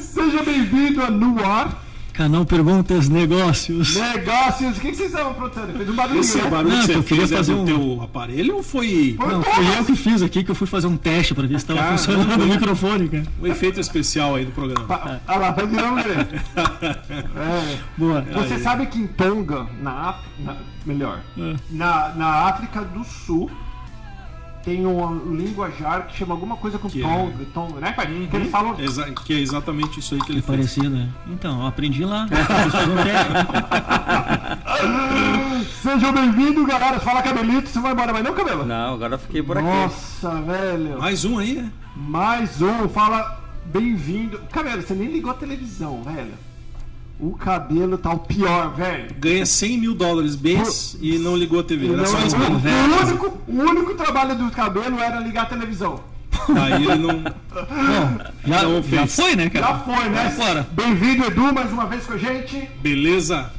[0.00, 1.82] Seja bem-vindo a No Ar
[2.12, 3.94] Canal Perguntas Negócios.
[3.96, 4.78] Negócios.
[4.78, 5.74] O que, que vocês estavam aprontando?
[5.76, 6.20] Fez um barulho.
[6.20, 6.48] Esse né?
[6.48, 9.16] barulho Não, que você eu queria fez é fazer do um- teu aparelho ou foi
[9.18, 11.60] Foi Não, fui eu que fiz aqui, que eu fui fazer um teste pra ver
[11.60, 13.24] se estava funcionando o microfone, cara.
[13.42, 14.86] um efeito especial aí do programa?
[14.86, 15.98] Pa- Olha lá, vai virar um.
[15.98, 17.78] É.
[17.98, 18.22] Boa.
[18.32, 18.62] Você Aí.
[18.62, 20.56] sabe que em Tonga, na, Af- na-
[20.86, 21.54] melhor, É.
[21.70, 23.50] na, na África do Sul,
[24.66, 28.26] tem um linguajar que chama alguma coisa com Que é- Tonga, Tonga, né, pai?
[28.28, 28.74] Que eles falam.
[28.80, 30.56] Exa- que é exatamente isso aí que ele fez.
[30.58, 31.08] Parecido, né?
[31.28, 32.26] Então, eu aprendi lá.
[35.82, 36.98] Sejam bem-vindos, galera.
[36.98, 38.66] Fala cabelito, você vai embora, mas não cabelo?
[38.66, 39.66] Não, agora eu fiquei por aqui.
[39.68, 40.98] Nossa, velho.
[40.98, 41.70] Mais um aí, né?
[41.94, 44.40] Mais um, fala bem-vindo.
[44.50, 46.34] Cabelo, você nem ligou a televisão, velho.
[47.18, 49.08] O cabelo tá o pior, velho.
[49.18, 51.86] Ganha 100 mil dólares mês e não ligou a TV.
[51.88, 56.00] Era Não, só isso o, único, o único trabalho do cabelo era ligar a televisão.
[56.48, 57.24] Aí ele não.
[58.46, 59.66] Já, Não já foi, né, cara?
[59.66, 60.66] Já foi, né?
[60.72, 62.68] Bem-vindo, Edu, mais uma vez com a gente.
[62.80, 63.50] Beleza?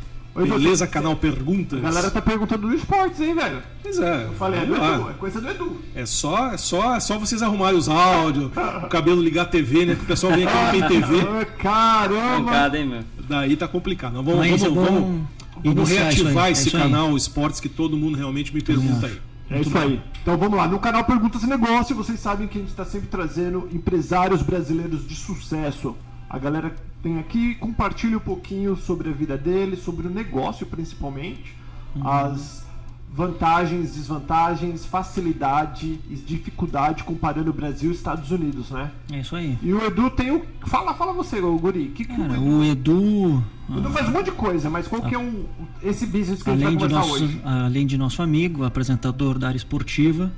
[0.46, 1.80] Beleza, canal Perguntas.
[1.80, 3.62] A galera tá perguntando do esportes, hein, velho?
[3.82, 4.26] Pois é.
[4.26, 4.76] Eu falei, é do.
[4.76, 5.82] Edu, é coisa do Edu.
[5.96, 8.52] É só, é só, é só vocês arrumarem os áudios,
[8.84, 9.96] o cabelo ligar a TV, né?
[9.96, 11.46] Que o pessoal vem aqui não tem TV.
[11.58, 12.52] Caramba!
[12.52, 13.04] Pancada, hein, meu?
[13.28, 14.14] Daí tá complicado.
[14.14, 15.28] Não, vamos, Mas é vamos, vamos,
[15.64, 16.82] vamos reativar é esse aí.
[16.82, 19.20] canal Esportes que todo mundo realmente me pergunta aí.
[19.50, 20.02] É isso aí.
[20.22, 20.68] Então vamos lá.
[20.68, 25.08] No canal Perguntas e Negócio, vocês sabem que a gente está sempre trazendo empresários brasileiros
[25.08, 25.96] de sucesso.
[26.30, 26.76] A galera
[27.08, 31.56] tem aqui, compartilha um pouquinho sobre a vida deles, sobre o negócio principalmente,
[32.04, 32.68] as
[33.14, 38.92] vantagens, desvantagens, facilidade e dificuldade comparando o Brasil e Estados Unidos, né?
[39.12, 39.58] É isso aí.
[39.64, 40.44] E o Edu tem o.
[40.66, 41.88] Fala, fala você, Guri.
[41.96, 45.16] Que que Cara, o Edu, o Edu faz um monte de coisa, mas qual que
[45.16, 45.46] é um,
[45.82, 47.42] esse business que a gente além vai de, nosso, hoje?
[47.44, 50.32] além de nosso amigo, apresentador da área esportiva,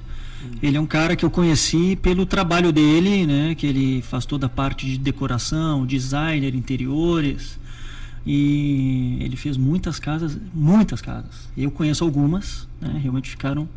[0.62, 3.56] ele é um cara que eu conheci pelo trabalho dele, né?
[3.56, 7.60] Que ele faz toda a parte de decoração, designer, interiores.
[8.26, 11.50] E ele fez muitas casas, muitas casas.
[11.58, 13.00] Eu conheço algumas, né?
[13.02, 13.68] Realmente ficaram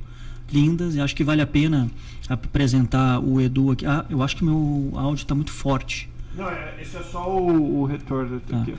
[0.53, 1.91] lindas e acho que vale a pena
[2.28, 3.87] apresentar o Edu aqui.
[3.87, 6.09] Ah, eu acho que meu áudio está muito forte.
[6.37, 8.61] Não, é, esse é só o, o retorno Tá.
[8.62, 8.75] aqui.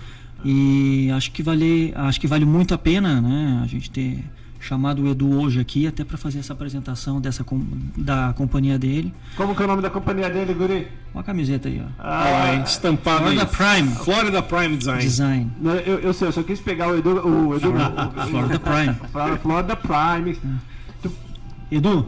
[0.46, 4.20] E acho que vale, acho que vale muito a pena, né, a gente ter
[4.64, 7.66] chamado o Edu hoje aqui até para fazer essa apresentação dessa com-
[7.98, 9.14] da companhia dele.
[9.36, 10.88] Como que é o nome da companhia dele, Guri?
[11.14, 11.90] Olha a camiseta aí, ó.
[12.00, 13.36] Ah, Estampado aí.
[13.38, 13.96] Florida Prime.
[13.96, 15.02] Florida Prime Design.
[15.02, 15.52] Design.
[15.60, 17.10] não, eu, eu sei, eu só quis pegar o Edu.
[17.28, 18.96] O Edu o, Florida Prime.
[19.42, 20.38] Florida, Prime.
[21.72, 22.08] Edu,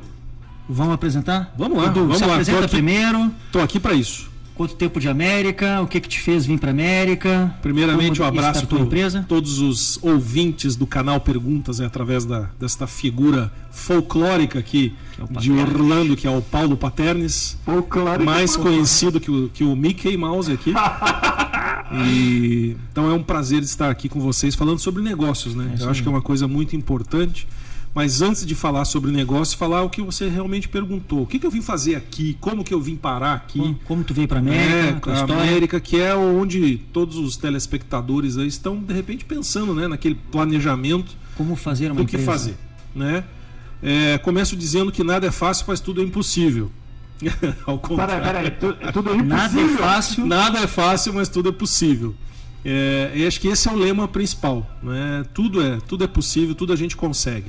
[0.70, 1.54] vamos apresentar?
[1.58, 2.70] Vamos lá, Edu, vamos se lá, tô apresenta aqui.
[2.76, 3.32] primeiro.
[3.52, 4.32] Tô aqui para isso.
[4.56, 5.82] Quanto tempo de América?
[5.82, 7.54] O que que te fez vir para América?
[7.62, 9.26] Primeiramente, um Como abraço startou a para empresa.
[9.28, 15.42] todos os ouvintes do canal Perguntas, né, através da, desta figura folclórica aqui Que é
[15.42, 15.52] de.
[15.52, 17.58] Orlando, que é o Paulo Paternes,
[17.90, 20.74] claro que mais conhecido que o, que o Mickey Mouse aqui.
[21.94, 25.72] E, então é um prazer estar aqui com vocês falando sobre negócios, né?
[25.76, 27.48] isso Eu acho que é uma coisa muito importante.
[27.96, 31.22] Mas antes de falar sobre negócio, falar o que você realmente perguntou.
[31.22, 32.36] O que, que eu vim fazer aqui?
[32.42, 33.58] Como que eu vim parar aqui?
[33.58, 35.10] Como, como tu veio para América?
[35.10, 35.44] É, a história?
[35.44, 41.16] América, que é onde todos os telespectadores aí estão de repente pensando, né, naquele planejamento
[41.38, 42.32] Como fazer uma do que empresa?
[42.32, 42.58] fazer,
[42.94, 43.24] né?
[43.82, 46.70] É, começo dizendo que nada é fácil, mas tudo é impossível.
[47.66, 48.24] Ao Peraí, contrário.
[48.26, 48.48] peraí.
[48.82, 49.26] É tudo impossível.
[49.26, 50.26] Nada é fácil.
[50.26, 52.14] Nada é fácil, mas tudo é possível.
[52.66, 54.70] É, e acho que esse é o lema principal.
[54.84, 55.24] Né?
[55.34, 57.46] Tudo, é, tudo é possível, tudo a gente consegue.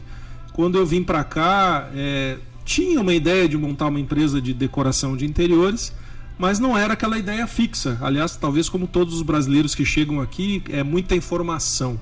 [0.56, 5.14] Quando eu vim para cá, é, tinha uma ideia de montar uma empresa de decoração
[5.14, 5.92] de interiores,
[6.38, 7.98] mas não era aquela ideia fixa.
[8.00, 12.00] Aliás, talvez como todos os brasileiros que chegam aqui, é muita informação.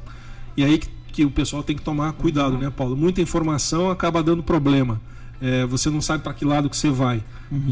[0.56, 2.96] E aí que, que o pessoal tem que tomar cuidado, né, Paulo?
[2.96, 5.00] Muita informação acaba dando problema.
[5.40, 7.24] É, você não sabe para que lado que você vai.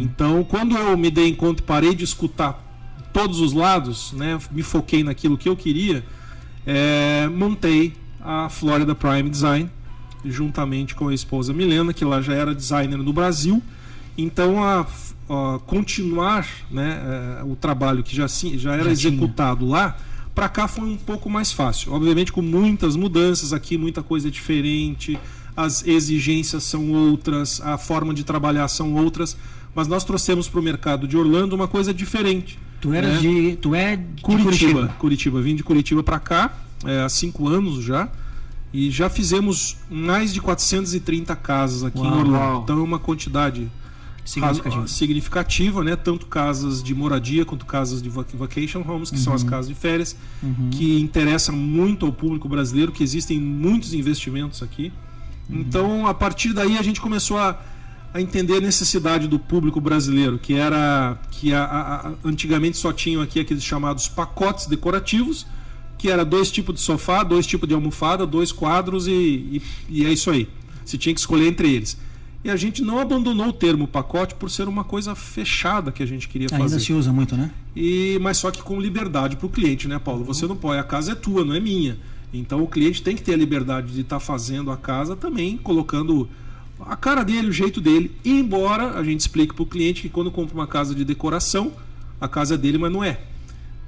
[0.03, 2.61] Então, quando eu me dei em conta e parei de escutar
[3.13, 6.05] todos os lados, né, me foquei naquilo que eu queria,
[6.67, 9.71] é, montei a Florida Prime Design
[10.25, 13.63] juntamente com a esposa Milena, que ela já era designer no Brasil.
[14.17, 14.87] Então, a,
[15.29, 17.01] a continuar né,
[17.41, 19.97] é, o trabalho que já, já era Já executado lá,
[20.35, 21.93] para cá foi um pouco mais fácil.
[21.93, 25.19] Obviamente, com muitas mudanças aqui, muita coisa diferente,
[25.57, 29.37] as exigências são outras, a forma de trabalhar são outras,
[29.75, 32.59] mas nós trouxemos para o mercado de Orlando uma coisa diferente.
[32.81, 33.21] Tu eras né?
[33.21, 33.57] de.
[33.57, 34.89] Tu é de Curitiba.
[34.99, 35.41] Curitiba.
[35.41, 36.53] Vim de Curitiba para cá
[36.85, 38.09] é, há cinco anos já.
[38.73, 42.19] E já fizemos mais de 430 casas aqui em Uau.
[42.21, 42.61] Orlando.
[42.65, 43.71] Então é uma quantidade
[44.25, 44.83] Significativo.
[44.83, 45.97] razo- significativa, né?
[45.97, 49.75] Tanto casas de moradia quanto casas de vac- vacation homes, que são as casas de
[49.75, 50.17] férias,
[50.71, 54.93] que interessam muito ao público brasileiro, que existem muitos investimentos aqui.
[55.51, 57.61] Então, a partir daí a gente começou a,
[58.15, 63.21] a entender a necessidade do público brasileiro, que era que a, a, antigamente só tinham
[63.21, 65.47] aqui aqueles chamados pacotes decorativos,
[66.03, 70.05] que era dois tipos de sofá, dois tipos de almofada, dois quadros e, e, e
[70.05, 70.49] é isso aí.
[70.85, 71.97] Você tinha que escolher entre eles.
[72.43, 76.07] E a gente não abandonou o termo pacote por ser uma coisa fechada que a
[76.07, 76.61] gente queria fazer.
[76.61, 77.53] Ainda se usa muito, né?
[77.77, 80.25] E, mas só que com liberdade para o cliente, né, Paulo?
[80.25, 81.97] Você não pode, a casa é tua, não é minha.
[82.35, 85.57] Então o cliente tem que ter a liberdade de estar tá fazendo a casa também,
[85.57, 86.29] colocando
[86.81, 88.11] a cara dele, o jeito dele.
[88.25, 91.71] Embora a gente explique para o cliente que quando compra uma casa de decoração,
[92.21, 93.21] a casa é dele, mas não é.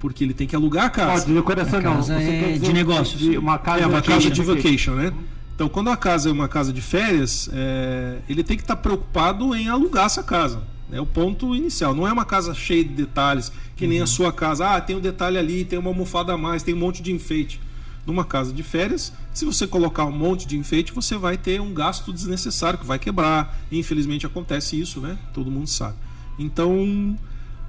[0.04, 1.22] Porque ele tem que alugar a casa.
[1.24, 1.94] Oh, de decoração A não.
[1.96, 3.18] casa Você é quer dizer de negócios.
[3.18, 4.92] de uma casa, É uma casa de vacation.
[4.96, 5.14] né?
[5.54, 9.54] Então, quando a casa é uma casa de férias, é, ele tem que estar preocupado
[9.56, 10.62] em alugar essa casa.
[10.92, 11.94] É o ponto inicial.
[11.94, 14.74] Não é uma casa cheia de detalhes, que nem a sua casa.
[14.74, 17.58] Ah, tem um detalhe ali, tem uma almofada a mais, tem um monte de enfeite.
[18.06, 21.72] Numa casa de férias, se você colocar um monte de enfeite, você vai ter um
[21.72, 23.58] gasto desnecessário que vai quebrar.
[23.72, 25.16] Infelizmente acontece isso, né?
[25.32, 25.94] Todo mundo sabe.
[26.38, 27.16] Então,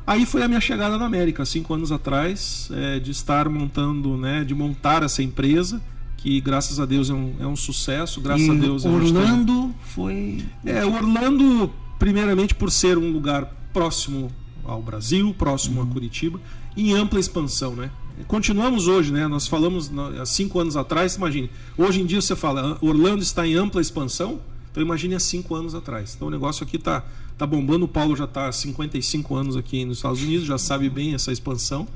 [0.05, 4.43] aí foi a minha chegada na América, cinco anos atrás, é, de estar montando, né?
[4.43, 5.81] De montar essa empresa
[6.17, 9.75] que graças a Deus é um, é um sucesso, graças e a Deus tem- Orlando
[9.93, 10.43] foi.
[10.65, 14.31] é, Orlando, primeiramente por ser um lugar próximo
[14.63, 16.39] ao Brasil, próximo a Curitiba,
[16.75, 17.91] em ampla expansão, né?
[18.27, 19.27] Continuamos hoje, né?
[19.27, 21.49] Nós falamos há cinco anos atrás, imagine.
[21.77, 24.39] Hoje em dia você fala, "Ah, Orlando está em ampla expansão,
[24.75, 26.15] então imagine há cinco anos atrás.
[26.17, 27.01] Então o negócio aqui tá,
[27.37, 30.89] tá bombando, o Paulo já está há 55 anos aqui nos Estados Unidos, já sabe
[30.89, 31.87] bem essa expansão,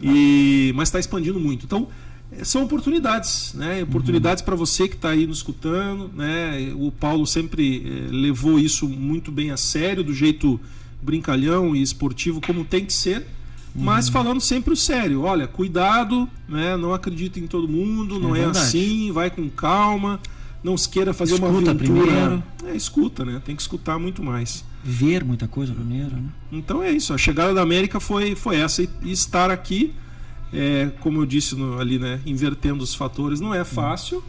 [0.00, 1.66] e mas está expandindo muito.
[1.66, 1.88] Então
[2.30, 3.82] eh, são oportunidades, né?
[3.82, 6.72] Oportunidades para você que está aí nos escutando, né?
[6.76, 10.60] O Paulo sempre eh, levou isso muito bem a sério, do jeito
[11.02, 13.26] brincalhão e esportivo como tem que ser,
[13.74, 15.22] mas falando sempre o sério.
[15.22, 16.76] Olha, cuidado, né?
[16.76, 18.58] Não acredita em todo mundo, não é, verdade.
[18.58, 20.20] assim, vai com calma,
[20.62, 22.02] não se queira fazer uma Escuta aventura.
[22.06, 22.42] primeiro.
[22.66, 23.42] É, escuta, né?
[23.44, 24.64] Tem que escutar muito mais.
[24.84, 26.22] Ver muita coisa primeiro, né?
[26.50, 27.12] Então é isso.
[27.12, 28.82] A chegada da América foi, foi essa.
[28.82, 29.92] E, e estar aqui,
[30.52, 34.22] é, como eu disse no- ali, né, invertendo os fatores, não é fácil,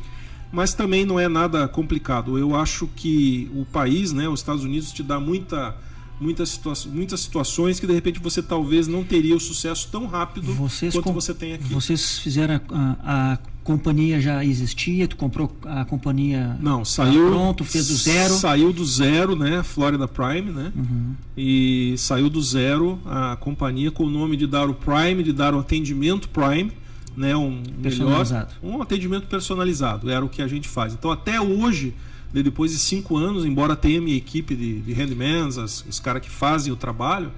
[0.52, 2.38] mas também não é nada complicado.
[2.38, 5.76] Eu acho que o país, né, os Estados Unidos, te dá muita,
[6.24, 10.54] muitas, situa muitas situações que de repente você talvez não teria o sucesso tão rápido
[10.54, 11.74] Vocês quanto você tem aqui.
[11.74, 17.30] Vocês fizeram a, a companhia já existia, tu comprou a companhia Não, saiu.
[17.30, 18.34] pronto, fez do zero.
[18.34, 19.64] Saiu do zero, né?
[19.64, 20.72] Florida Prime, né?
[20.76, 21.14] Uhum.
[21.36, 25.54] E saiu do zero a companhia com o nome de dar o Prime, de dar
[25.54, 26.72] o atendimento Prime,
[27.16, 27.36] né?
[27.36, 30.10] Um melhor, um atendimento personalizado.
[30.10, 30.94] Era o que a gente faz.
[30.94, 31.94] Então até hoje,
[32.42, 36.30] depois de cinco anos, embora tenha minha equipe de, de handmans, as- os caras que
[36.30, 37.32] fazem o trabalho,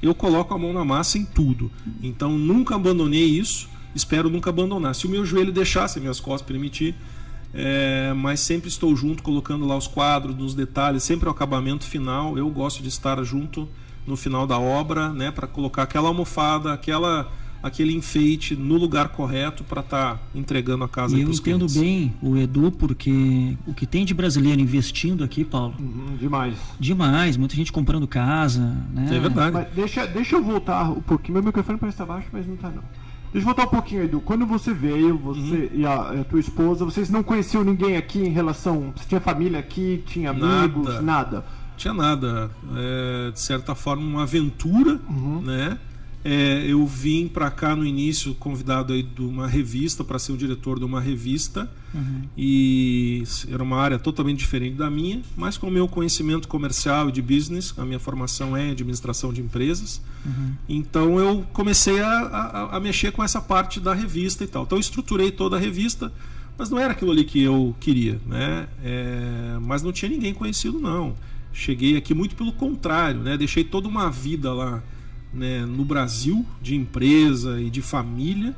[0.00, 1.70] eu coloco a mão na massa em tudo.
[2.02, 3.68] Então nunca abandonei isso.
[3.94, 4.94] Espero nunca abandonar.
[4.94, 6.94] Se o meu joelho deixar, se minhas costas permitir,
[7.52, 12.38] é, mas sempre estou junto, colocando lá os quadros, nos detalhes, sempre o acabamento final.
[12.38, 13.68] Eu gosto de estar junto
[14.06, 17.30] no final da obra, né, para colocar aquela almofada, aquela,
[17.62, 21.76] aquele enfeite no lugar correto para estar entregando a casa E eu entendo clientes.
[21.76, 26.54] bem o Edu, porque o que tem de brasileiro investindo aqui, Paulo, Uhum, demais.
[26.78, 28.60] demais, muita gente comprando casa,
[28.92, 29.08] né?
[29.14, 29.52] É verdade.
[29.52, 31.34] Mas deixa, deixa eu voltar um pouquinho.
[31.34, 32.82] Meu microfone parece estar baixo, mas não tá não.
[33.32, 34.20] Deixa eu voltar um pouquinho, Edu.
[34.20, 35.68] Quando você veio, você Uhum.
[35.74, 38.92] e a, a tua esposa, vocês não conheciam ninguém aqui em relação.
[38.96, 41.02] Você tinha família aqui, tinha amigos, Nada.
[41.02, 41.44] nada.
[41.76, 42.50] tinha nada.
[42.76, 44.98] É, de certa forma, uma aventura,
[45.42, 45.76] né?
[46.30, 50.36] É, eu vim para cá no início convidado aí de uma revista para ser o
[50.36, 51.70] diretor de uma revista
[52.36, 57.12] e era uma área totalmente diferente da minha, mas com o meu conhecimento comercial e
[57.12, 60.02] de business, a minha formação é em administração de empresas,
[60.68, 64.64] então eu comecei a, a- a mexer com essa parte da revista e tal.
[64.64, 66.12] Então eu estruturei toda a revista,
[66.58, 68.68] mas não era aquilo ali que eu queria, né?
[68.84, 71.14] É, mas não tinha ninguém conhecido não.
[71.52, 73.36] Cheguei aqui muito pelo contrário, né?
[73.38, 74.82] Deixei toda uma vida lá
[75.32, 78.54] né, no Brasil de empresa e de família,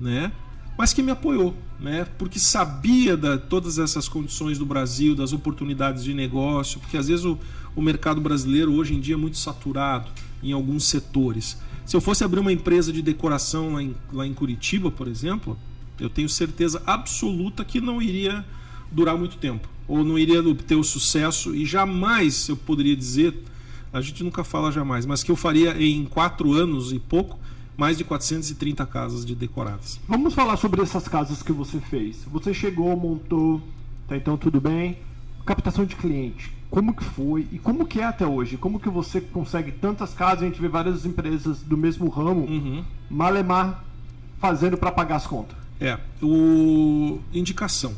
[0.00, 0.32] né?
[0.76, 2.06] Mas que me apoiou, né?
[2.18, 7.24] Porque sabia da todas essas condições do Brasil, das oportunidades de negócio, porque às vezes
[7.24, 7.38] o,
[7.76, 10.10] o mercado brasileiro hoje em dia é muito saturado
[10.42, 11.56] em alguns setores.
[11.86, 15.56] Se eu fosse abrir uma empresa de decoração lá em, lá em Curitiba, por exemplo,
[16.00, 18.44] eu tenho certeza absoluta que não iria
[18.90, 23.34] durar muito tempo, ou não iria obter o sucesso, e jamais eu poderia dizer,
[23.94, 27.38] a gente nunca fala jamais, mas que eu faria em quatro anos e pouco
[27.76, 29.98] mais de 430 casas de decoradas.
[30.08, 32.24] Vamos falar sobre essas casas que você fez.
[32.30, 33.60] Você chegou, montou,
[34.08, 34.98] tá então tudo bem.
[35.46, 36.52] Captação de cliente.
[36.70, 38.56] Como que foi e como que é até hoje?
[38.56, 40.42] Como que você consegue tantas casas?
[40.42, 42.84] A gente vê várias empresas do mesmo ramo, Uhum.
[43.08, 43.84] malemar,
[44.40, 45.56] fazendo para pagar as contas.
[45.80, 47.94] É, o indicação.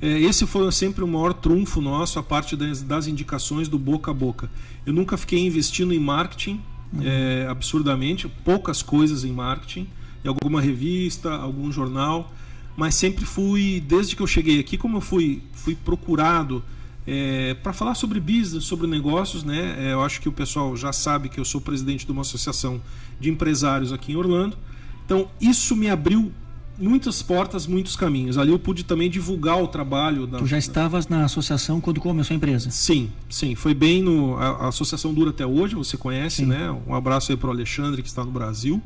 [0.00, 4.10] É, esse foi sempre o maior trunfo nosso, a parte das, das indicações do boca
[4.10, 4.50] a boca.
[4.84, 6.60] Eu nunca fiquei investindo em marketing
[6.92, 7.02] uhum.
[7.02, 9.88] é, absurdamente, poucas coisas em marketing,
[10.24, 12.32] em alguma revista, algum jornal,
[12.76, 16.62] mas sempre fui, desde que eu cheguei aqui, como eu fui, fui procurado
[17.06, 19.76] é, para falar sobre business, sobre negócios, né?
[19.78, 22.80] É, eu acho que o pessoal já sabe que eu sou presidente de uma associação
[23.20, 24.56] de empresários aqui em Orlando.
[25.04, 26.32] Então, isso me abriu
[26.78, 28.36] muitas portas, muitos caminhos.
[28.38, 30.26] Ali eu pude também divulgar o trabalho.
[30.26, 32.70] Da, tu já estavas na associação quando começou a empresa?
[32.70, 33.54] Sim, sim.
[33.54, 34.36] Foi bem no.
[34.36, 36.46] A, a associação dura até hoje, você conhece, sim.
[36.46, 36.70] né?
[36.86, 38.82] Um abraço aí para o Alexandre, que está no Brasil.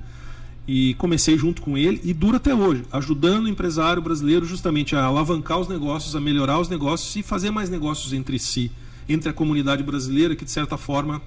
[0.67, 5.03] E comecei junto com ele e dura até hoje, ajudando o empresário brasileiro justamente a
[5.03, 8.71] alavancar os negócios, a melhorar os negócios e fazer mais negócios entre si,
[9.09, 11.23] entre a comunidade brasileira, que de certa forma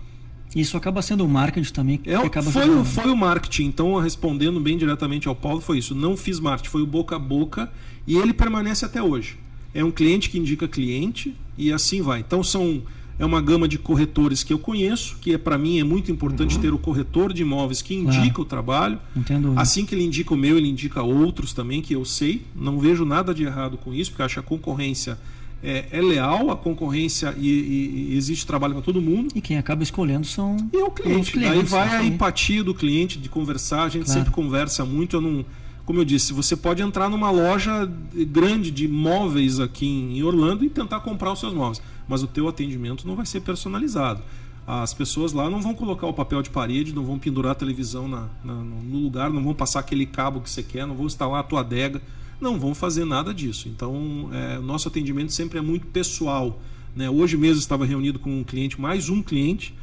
[0.56, 2.00] isso acaba sendo o marketing também.
[2.06, 2.84] É, foi, sendo...
[2.86, 3.66] foi o marketing.
[3.66, 5.96] Então, respondendo bem diretamente ao Paulo, foi isso.
[5.96, 7.72] Não fiz marketing, foi o boca a boca
[8.06, 9.38] e ele permanece até hoje.
[9.74, 12.20] É um cliente que indica cliente e assim vai.
[12.20, 12.82] Então, são
[13.22, 16.56] é uma gama de corretores que eu conheço, que é para mim é muito importante
[16.56, 16.62] uhum.
[16.62, 18.42] ter o corretor de imóveis que indica claro.
[18.42, 19.00] o trabalho.
[19.16, 19.54] Entendo.
[19.56, 22.44] Assim que ele indica o meu, ele indica outros também que eu sei.
[22.56, 25.20] Não vejo nada de errado com isso, porque acho a concorrência
[25.64, 29.32] é, é leal à concorrência e, e, e existe trabalho para todo mundo.
[29.36, 31.32] E quem acaba escolhendo são e é o cliente.
[31.32, 31.58] clientes.
[31.58, 33.84] Aí vai a empatia do cliente, de conversar.
[33.84, 34.20] A gente claro.
[34.20, 35.18] sempre conversa muito.
[35.18, 35.46] Eu não,
[35.86, 37.90] como eu disse, você pode entrar numa loja
[38.28, 42.48] grande de móveis aqui em Orlando e tentar comprar os seus móveis, mas o teu
[42.48, 44.22] atendimento não vai ser personalizado.
[44.66, 48.08] As pessoas lá não vão colocar o papel de parede, não vão pendurar a televisão
[48.08, 51.40] na, na, no lugar, não vão passar aquele cabo que você quer, não vão instalar
[51.40, 52.02] a tua adega
[52.42, 53.70] não vão fazer nada disso.
[53.70, 56.60] Então, é, nosso atendimento sempre é muito pessoal.
[56.96, 57.10] Né?
[57.10, 59.74] Hoje mesmo estava reunido com um cliente, mais um cliente,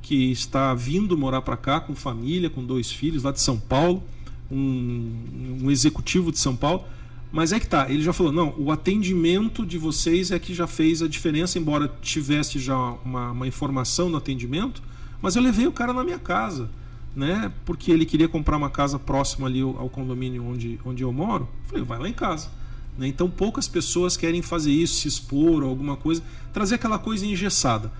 [0.00, 4.02] que está vindo morar para cá com família, com dois filhos, lá de São Paulo,
[4.50, 6.84] um, um executivo de São Paulo.
[7.32, 10.66] Mas é que tá, ele já falou, não, o atendimento de vocês é que já
[10.66, 14.80] fez a diferença, embora tivesse já uma, uma informação no atendimento,
[15.20, 16.70] mas eu levei o cara na minha casa
[17.16, 17.50] né?
[17.64, 21.48] Porque ele queria comprar uma casa próxima ali ao condomínio onde, onde eu moro.
[21.64, 22.50] falei, vai lá em casa.
[22.98, 23.08] Né?
[23.08, 27.90] Então poucas pessoas querem fazer isso, se expor ou alguma coisa, trazer aquela coisa engessada.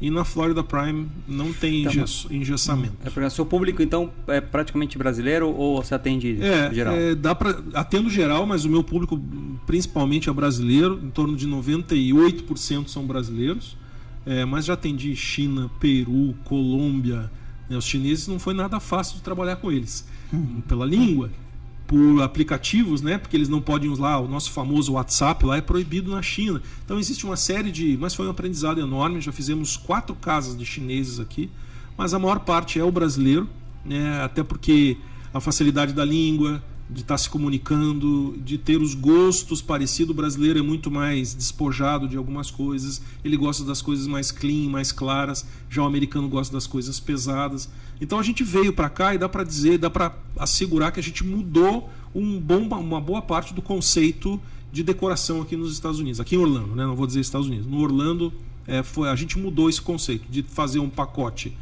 [0.00, 2.96] E na Florida Prime não tem então, engessamento.
[3.04, 6.96] É seu público então é praticamente brasileiro ou você atende é, geral?
[6.96, 9.18] É, dá para atendo geral, mas o meu público
[9.64, 13.76] principalmente é brasileiro, em torno de 98% são brasileiros.
[14.26, 17.30] É, mas já atendi China, Peru, Colômbia,
[17.70, 20.06] os chineses não foi nada fácil de trabalhar com eles.
[20.66, 21.30] Pela língua,
[21.86, 23.18] por aplicativos, né?
[23.18, 26.60] Porque eles não podem usar o nosso famoso WhatsApp lá é proibido na China.
[26.84, 29.20] Então existe uma série de, mas foi um aprendizado enorme.
[29.20, 31.50] Já fizemos quatro casas de chineses aqui,
[31.96, 33.48] mas a maior parte é o brasileiro,
[33.84, 34.22] né?
[34.22, 34.96] Até porque
[35.32, 40.10] a facilidade da língua, de estar tá se comunicando, de ter os gostos parecidos.
[40.10, 44.68] O brasileiro é muito mais despojado de algumas coisas, ele gosta das coisas mais clean,
[44.68, 47.68] mais claras, já o americano gosta das coisas pesadas.
[48.00, 51.02] Então a gente veio para cá e dá para dizer, dá para assegurar que a
[51.02, 54.40] gente mudou um bom, uma boa parte do conceito
[54.72, 56.84] de decoração aqui nos Estados Unidos, aqui em Orlando, né?
[56.84, 57.66] não vou dizer Estados Unidos.
[57.66, 58.32] No Orlando,
[58.66, 61.56] é, foi, a gente mudou esse conceito de fazer um pacote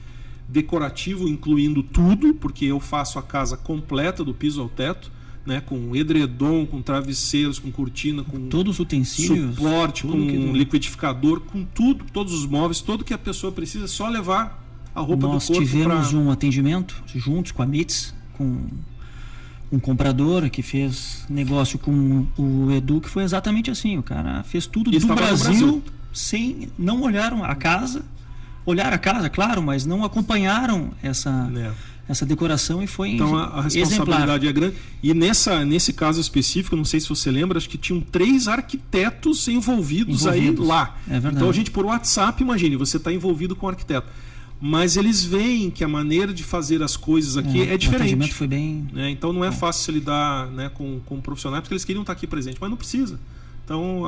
[0.53, 5.11] decorativo, incluindo tudo, porque eu faço a casa completa do piso ao teto,
[5.45, 11.41] né, com edredom, com travesseiros, com cortina, com todos os utensílios, suporte, com um liquidificador,
[11.41, 14.63] com tudo, todos os móveis, tudo que a pessoa precisa, é só levar
[14.95, 15.63] a roupa Nós do corpo.
[15.63, 16.19] Nós tivemos pra...
[16.19, 18.67] um atendimento juntos com a MITS, com
[19.73, 23.97] um comprador que fez negócio com o Edu, que foi exatamente assim.
[23.97, 25.83] O cara fez tudo do Brasil, Brasil,
[26.13, 28.05] sem não olharam a casa
[28.65, 31.73] olhar a casa, claro, mas não acompanharam essa, é.
[32.09, 34.49] essa decoração e foi Então a, a responsabilidade exemplar.
[34.49, 34.77] é grande.
[35.03, 39.49] E nessa, nesse caso específico, não sei se você lembra, acho que tinham três arquitetos
[39.49, 40.61] envolvidos, envolvidos.
[40.61, 40.97] aí lá.
[41.07, 41.37] É verdade.
[41.37, 44.07] Então a gente por WhatsApp, imagine, você está envolvido com o arquiteto.
[44.65, 48.31] Mas eles veem que a maneira de fazer as coisas aqui é, é diferente.
[48.31, 48.87] O foi bem.
[48.93, 49.11] Né?
[49.11, 52.59] Então não é fácil lidar né, com, com profissionais, porque eles queriam estar aqui presente,
[52.61, 53.19] mas não precisa.
[53.65, 54.03] Então,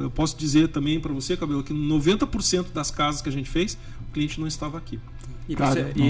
[0.00, 3.78] eu posso dizer também para você, Cabelo, que 90% das casas que a gente fez,
[4.08, 5.00] o cliente não estava aqui.
[5.48, 5.54] E,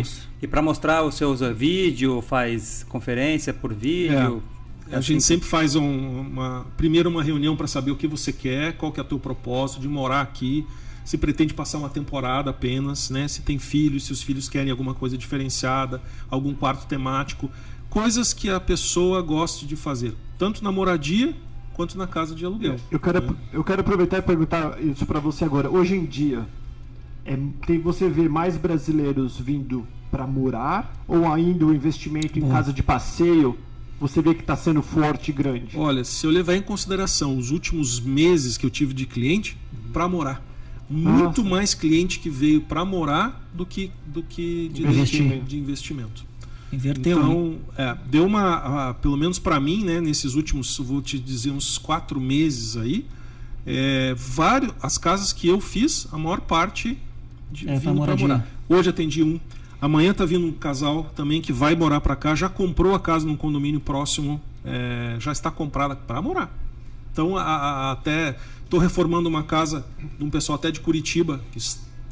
[0.00, 0.04] e,
[0.42, 4.42] e para mostrar os seus uh, vídeo, faz conferência por vídeo?
[4.90, 5.22] É, a assim gente que...
[5.22, 8.98] sempre faz um, uma primeiro uma reunião para saber o que você quer, qual que
[8.98, 10.66] é o teu propósito de morar aqui,
[11.04, 13.28] se pretende passar uma temporada apenas, né?
[13.28, 17.48] Se tem filhos, se os filhos querem alguma coisa diferenciada, algum quarto temático,
[17.88, 21.32] coisas que a pessoa goste de fazer, tanto na moradia
[21.78, 22.74] quanto na casa de aluguel.
[22.90, 23.36] Eu quero, né?
[23.52, 25.70] eu quero aproveitar e perguntar isso para você agora.
[25.70, 26.44] Hoje em dia,
[27.24, 32.72] é, tem você vê mais brasileiros vindo para morar ou ainda o investimento em casa
[32.72, 33.56] de passeio
[34.00, 35.76] você vê que está sendo forte e grande?
[35.76, 39.56] Olha, se eu levar em consideração os últimos meses que eu tive de cliente,
[39.92, 40.44] para morar.
[40.88, 41.42] Muito Nossa.
[41.42, 45.44] mais cliente que veio para morar do que, do que de investimento.
[45.44, 46.27] De investimento.
[46.72, 47.18] Inverteu.
[47.18, 51.78] Então, é, deu uma, pelo menos para mim, né, nesses últimos, vou te dizer, uns
[51.78, 53.06] quatro meses aí,
[53.66, 56.98] é, vários, as casas que eu fiz, a maior parte
[57.50, 58.46] de, é, vindo para morar.
[58.68, 59.40] Hoje atendi um.
[59.80, 63.26] Amanhã tá vindo um casal também que vai morar para cá, já comprou a casa
[63.26, 66.52] num condomínio próximo, é, já está comprada para morar.
[67.12, 69.86] Então, a, a, até estou reformando uma casa
[70.18, 71.58] de um pessoal até de Curitiba que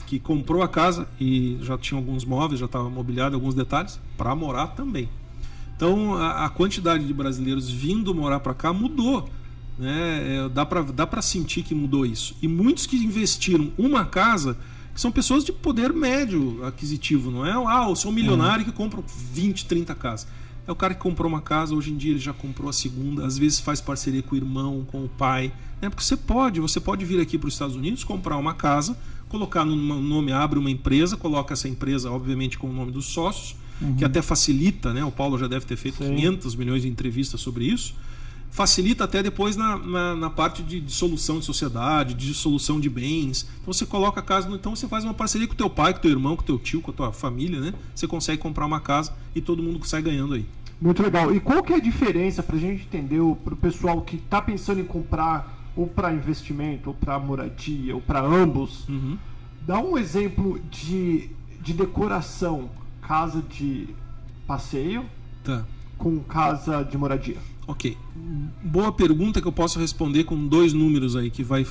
[0.06, 4.34] que comprou a casa e já tinha alguns móveis, já estava mobiliado, alguns detalhes, para
[4.34, 5.08] morar também.
[5.76, 9.28] Então a, a, quantidade de brasileiros vindo morar para cá mudou.
[9.78, 10.36] Né?
[10.36, 12.34] É, dá para dá sentir que mudou isso.
[12.40, 14.56] E muitos que investiram uma casa,
[14.94, 17.52] que são pessoas de poder médio aquisitivo, não é?
[17.52, 20.26] Ah, eu sou um milionário que compra 20, 30 casas.
[20.66, 23.24] É o cara que comprou uma casa, hoje em dia ele já comprou a segunda,
[23.24, 25.52] às vezes faz parceria com o irmão, com o pai.
[25.80, 25.90] Né?
[25.90, 28.96] Porque você pode, você pode vir aqui para os Estados Unidos, comprar uma casa,
[29.28, 33.56] colocar no nome, abre uma empresa, coloca essa empresa, obviamente, com o nome dos sócios,
[33.80, 33.96] uhum.
[33.96, 35.04] que até facilita, né?
[35.04, 36.14] O Paulo já deve ter feito Sim.
[36.14, 37.94] 500 milhões de entrevistas sobre isso.
[38.50, 43.46] Facilita até depois na, na, na parte de dissolução de sociedade, de dissolução de bens.
[43.60, 45.98] Então você coloca a casa, então você faz uma parceria com o teu pai, com
[45.98, 47.74] o teu irmão, com o teu tio, com a tua família, né?
[47.94, 50.46] Você consegue comprar uma casa e todo mundo sai ganhando aí.
[50.80, 51.34] Muito legal.
[51.34, 54.40] E qual que é a diferença para a gente entender, para o pessoal que está
[54.40, 58.88] pensando em comprar ou para investimento, ou para moradia, ou para ambos.
[58.88, 59.18] Uhum.
[59.62, 61.28] Dá um exemplo de,
[61.60, 62.70] de decoração,
[63.02, 63.88] casa de
[64.46, 65.04] passeio
[65.44, 65.64] tá.
[65.98, 67.36] com casa de moradia.
[67.66, 67.96] Ok.
[68.62, 71.66] Boa pergunta que eu posso responder com dois números aí, que vai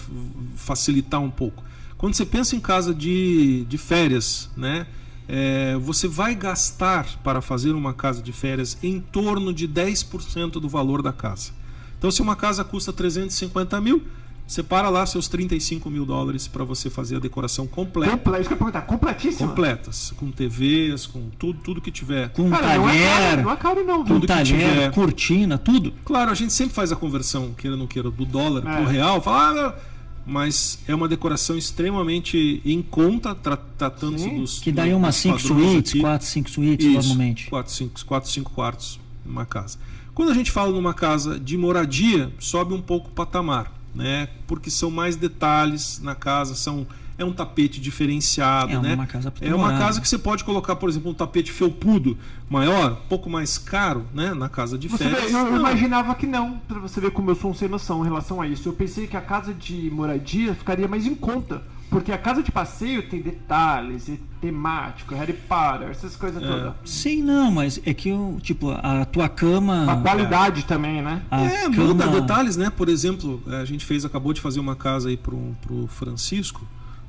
[0.56, 1.64] facilitar um pouco.
[1.98, 4.86] Quando você pensa em casa de, de férias, né?
[5.28, 10.70] É, você vai gastar para fazer uma casa de férias em torno de 10% do
[10.70, 11.52] valor da casa.
[11.98, 14.04] Então, se uma casa custa 350 mil,
[14.48, 18.12] separa lá seus 35 mil dólares para você fazer a decoração completa.
[18.12, 19.48] Completa, isso que eu perguntar, completíssima?
[19.48, 22.30] Completas, com TVs, com tudo, tudo que tiver.
[22.30, 24.06] Com Cara, talher, não é caro, não é caro não.
[24.06, 24.92] Com talher, tiver.
[24.92, 25.94] cortina, tudo.
[26.04, 28.76] Claro, a gente sempre faz a conversão, queira ou não queira, do dólar é.
[28.76, 29.82] pro real, fala, ah,
[30.26, 34.60] mas é uma decoração extremamente em conta, tratando-se dos.
[34.60, 37.50] Que daria umas 5 suítes, 4, 5 suítes normalmente.
[37.50, 39.78] 4, 5 quartos numa casa.
[40.16, 44.30] Quando a gente fala numa casa de moradia, sobe um pouco o patamar, né?
[44.48, 48.94] Porque são mais detalhes na casa, são é um tapete diferenciado, é né?
[48.94, 52.18] Uma casa é uma casa que você pode colocar, por exemplo, um tapete felpudo
[52.50, 54.34] maior, um pouco mais caro, né?
[54.34, 55.32] Na casa de você férias.
[55.32, 58.02] Vê, eu, eu imaginava que não, para você ver como eu sou um sem noção
[58.02, 58.70] em relação a isso.
[58.70, 62.52] Eu pensei que a casa de moradia ficaria mais em conta porque a casa de
[62.52, 66.46] passeio tem detalhes, e temático, Harry Potter, essas coisas é.
[66.46, 66.74] todas.
[66.84, 69.92] Sim, não, mas é que tipo, a tua cama.
[69.92, 70.64] A qualidade é.
[70.64, 71.22] também, né?
[71.32, 71.94] A é, cama...
[71.94, 72.70] muda detalhes, né?
[72.70, 76.68] Por exemplo, a gente fez, acabou de fazer uma casa aí pro, pro Francisco.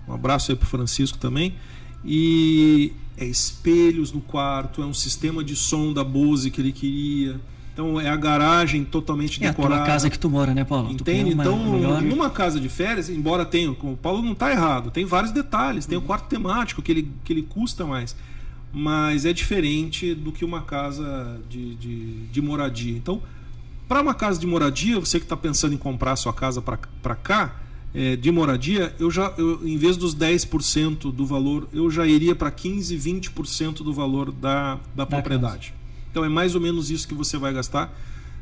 [0.08, 1.54] Um abraço aí pro Francisco também.
[2.04, 7.40] E é espelhos no quarto, é um sistema de som da Bose que ele queria
[7.76, 9.82] então é a garagem totalmente é decorada.
[9.82, 10.90] É a casa que tu mora, né, Paulo?
[10.90, 11.32] Entende?
[11.32, 11.58] Então,
[12.00, 15.98] numa casa de férias, embora tenha, o Paulo não está errado, tem vários detalhes, tem
[15.98, 18.16] o quarto temático que ele, que ele custa mais,
[18.72, 22.96] mas é diferente do que uma casa de, de, de moradia.
[22.96, 23.20] Então,
[23.86, 27.14] para uma casa de moradia, você que está pensando em comprar a sua casa para
[27.14, 27.56] cá,
[27.94, 32.34] é, de moradia, eu já, eu, em vez dos 10% do valor, eu já iria
[32.34, 35.72] para 15, 20% do valor da, da, da propriedade.
[35.72, 35.85] Casa.
[36.16, 37.94] Então é mais ou menos isso que você vai gastar.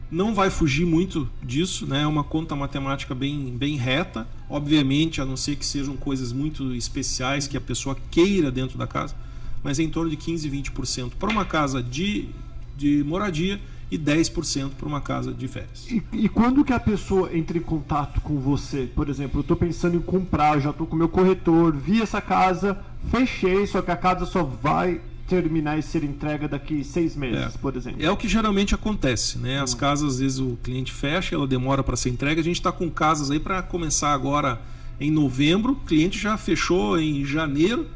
[0.09, 2.03] Não vai fugir muito disso, né?
[2.03, 6.73] É uma conta matemática bem, bem reta, obviamente, a não ser que sejam coisas muito
[6.73, 9.17] especiais que a pessoa queira dentro da casa,
[9.61, 12.29] mas é em torno de 15, 20% para uma casa de,
[12.77, 13.61] de moradia
[13.91, 15.91] e 10% para uma casa de férias.
[15.91, 18.89] E, e, quando que a pessoa entra em contato com você?
[18.95, 22.79] Por exemplo, eu estou pensando em comprar, já estou com meu corretor, vi essa casa,
[23.11, 27.59] fechei, só que a casa só vai terminar e ser entrega daqui seis meses, é.
[27.59, 28.03] por exemplo.
[28.03, 29.61] É o que geralmente acontece, né?
[29.61, 29.79] As hum.
[29.79, 32.41] casas, às vezes o cliente fecha, ela demora para ser entregue.
[32.41, 34.61] A gente está com casas aí para começar agora
[35.01, 35.73] em novembro.
[35.73, 37.87] O cliente já fechou em janeiro,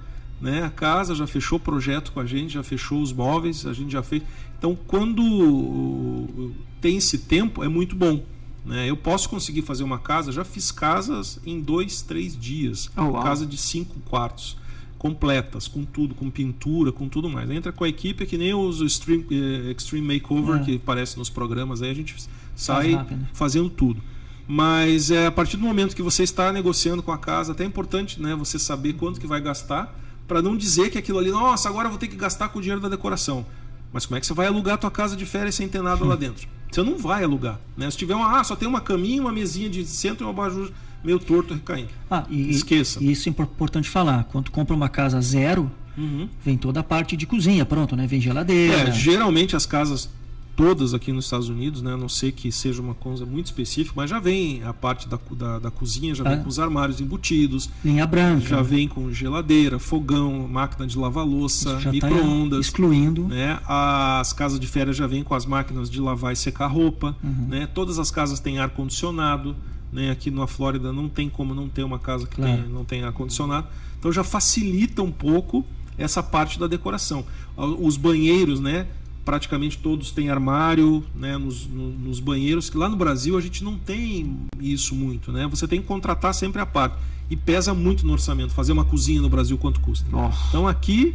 [0.41, 0.65] né?
[0.65, 3.93] A casa já fechou o projeto com a gente, já fechou os móveis, a gente
[3.93, 4.23] já fez.
[4.59, 8.25] Então, quando tem esse tempo, é muito bom.
[8.65, 8.89] Né?
[8.91, 12.91] Eu posso conseguir fazer uma casa, já fiz casas em dois, três dias.
[12.97, 14.57] Oh, casa de cinco quartos
[14.99, 17.49] completas, com tudo, com pintura, com tudo mais.
[17.51, 20.65] Entra com a equipe que nem os Extreme, eh, Extreme Makeover é.
[20.65, 22.17] que aparece nos programas, aí a gente
[22.57, 23.29] sai rápido, né?
[23.33, 24.03] fazendo tudo.
[24.47, 27.67] Mas é, a partir do momento que você está negociando com a casa, até é
[27.67, 29.95] importante né, você saber quanto que vai gastar,
[30.27, 32.63] para não dizer que aquilo ali, nossa, agora eu vou ter que gastar com o
[32.63, 33.47] dinheiro da decoração.
[33.93, 36.05] Mas como é que você vai alugar a tua casa de férias sem ter nada
[36.05, 36.49] lá dentro?
[36.71, 37.61] Você não vai alugar.
[37.77, 37.91] Né?
[37.91, 40.71] Se tiver uma, ah, só tem uma caminha, uma mesinha de centro e um abajur
[41.05, 41.89] meio torto recaindo.
[42.11, 43.03] Ah, e, Esqueça.
[43.03, 44.25] Isso é importante falar.
[44.25, 46.29] Quando compra uma casa zero, Uhum.
[46.45, 48.07] vem toda a parte de cozinha, pronto, né?
[48.07, 48.89] Vem geladeira.
[48.89, 50.09] É, geralmente as casas
[50.55, 53.93] todas aqui nos Estados Unidos, né, a não sei que seja uma coisa muito específica,
[53.97, 56.31] mas já vem a parte da, da, da cozinha, já Ah.
[56.35, 58.45] vem com os armários embutidos, linha branca.
[58.45, 62.67] já vem com geladeira, fogão, máquina de lavar louça, tá micro-ondas.
[62.67, 63.29] excluindo.
[63.29, 63.61] né?
[63.69, 67.15] As casas de férias já vêm com as máquinas de lavar e secar roupa.
[67.23, 67.47] Uhum.
[67.49, 67.69] Né?
[67.73, 69.55] Todas as casas têm ar condicionado.
[69.93, 70.11] Né?
[70.11, 72.63] Aqui na Flórida não tem como não ter uma casa que Claro.
[72.63, 73.67] tem- não tem ar condicionado.
[73.99, 75.65] Então já facilita um pouco
[75.97, 77.25] essa parte da decoração.
[77.57, 78.87] Os banheiros, né?
[79.25, 81.37] Praticamente todos têm armário né?
[81.37, 85.31] nos, no- nos banheiros, que lá no Brasil a gente não tem isso muito.
[85.33, 85.47] Né?
[85.49, 86.97] Você tem que contratar sempre a parte.
[87.31, 88.53] E pesa muito no orçamento.
[88.55, 90.07] Fazer uma cozinha no Brasil, quanto custa?
[90.11, 90.39] Nossa.
[90.49, 91.15] Então aqui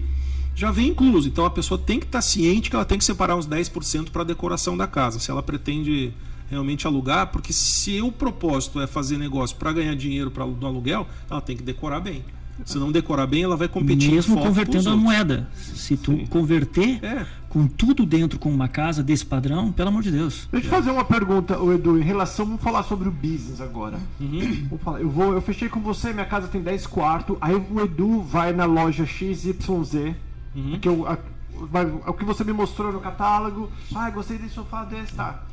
[0.55, 1.27] já vem incluso.
[1.27, 4.21] Então a pessoa tem que estar ciente que ela tem que separar uns 10% para
[4.21, 6.11] a decoração da casa, se ela pretende
[6.49, 11.07] realmente alugar, porque se o propósito é fazer negócio para ganhar dinheiro para no aluguel,
[11.29, 12.23] ela tem que decorar bem.
[12.65, 15.49] Se não decorar bem, ela vai competir Mesmo convertendo a moeda.
[15.55, 16.25] Se tu Sim.
[16.27, 20.47] converter É, com tudo dentro com uma casa desse padrão, pelo amor de Deus.
[20.51, 22.45] Deixa eu fazer uma pergunta, Edu, em relação.
[22.45, 23.97] Vamos falar sobre o business agora.
[24.19, 24.65] Uhum.
[24.69, 27.35] Vamos falar, eu, vou, eu fechei com você, minha casa tem 10 quartos.
[27.41, 30.15] Aí o Edu vai na loja XYZ,
[30.55, 30.77] Uhum.
[30.79, 31.17] que eu, a,
[31.71, 33.71] vai, é o que você me mostrou no catálogo.
[33.95, 35.43] Ah, gostei desse sofá desse, tá.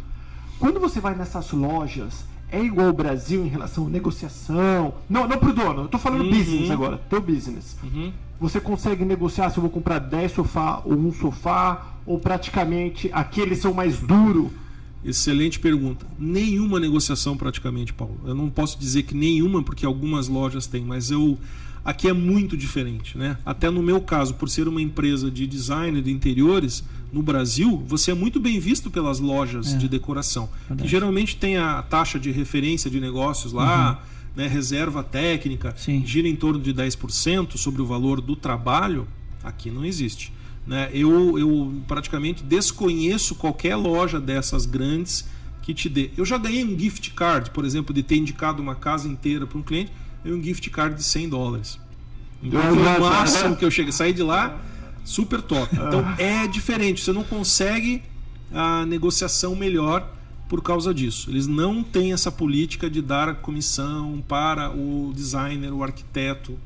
[0.61, 4.95] Quando você vai nessas lojas, é igual ao Brasil em relação à negociação.
[5.09, 6.31] Não, não pro dono, eu tô falando Uhum.
[6.31, 7.77] business agora, teu business.
[7.83, 8.13] Uhum.
[8.39, 13.41] Você consegue negociar se eu vou comprar 10 sofá ou um sofá, ou praticamente aqui
[13.41, 14.51] eles são mais duros.
[15.03, 16.07] Excelente pergunta.
[16.19, 18.19] Nenhuma negociação praticamente, Paulo.
[18.27, 21.39] Eu não posso dizer que nenhuma, porque algumas lojas têm, mas eu
[21.85, 23.37] aqui é muito diferente, né?
[23.45, 28.11] Até no meu caso, por ser uma empresa de design de interiores no Brasil, você
[28.13, 29.77] é muito bem visto pelas lojas É.
[29.77, 30.89] de decoração, que Verdade.
[30.89, 34.03] geralmente tem a taxa de referência de negócios lá,
[34.37, 36.05] né, reserva técnica, Sim.
[36.07, 39.09] gira em torno de 10% sobre o valor do trabalho.
[39.43, 40.33] Aqui não existe.
[40.67, 40.89] Né?
[40.93, 45.27] Eu, eu praticamente desconheço qualquer loja dessas grandes
[45.63, 46.11] que te dê.
[46.17, 49.59] Eu já ganhei um gift card, por exemplo, de ter indicado uma casa inteira para
[49.59, 49.91] um cliente,
[50.25, 51.79] e um gift card de 100 dólares.
[52.43, 53.93] Então Eu foi o máximo que eu cheguei.
[53.93, 54.61] Saí de lá
[55.05, 55.75] super top.
[55.75, 57.03] Então é diferente.
[57.03, 58.03] Você não consegue
[58.53, 60.09] a negociação melhor
[60.49, 61.31] por causa disso.
[61.31, 66.59] Eles não têm essa política de dar comissão para o designer, o arquiteto.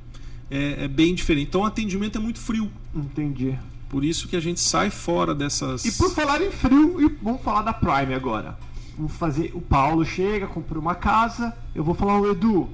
[0.50, 1.48] É, é bem diferente.
[1.48, 2.70] Então o atendimento é muito frio.
[2.94, 3.58] Entendi.
[3.88, 5.84] Por isso que a gente sai fora dessas.
[5.84, 8.58] E por falar em frio, e vamos falar da Prime agora.
[8.96, 9.52] Vamos fazer.
[9.54, 11.54] O Paulo chega, comprou uma casa.
[11.74, 12.68] Eu vou falar, o Edu,